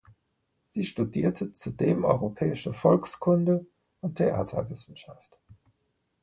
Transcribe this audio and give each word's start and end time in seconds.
Sie 0.65 0.83
studierte 0.83 1.53
zudem 1.53 2.05
europäische 2.05 2.73
Volkskunde 2.73 3.67
und 3.99 4.15
Theaterwissenschaft. 4.15 5.39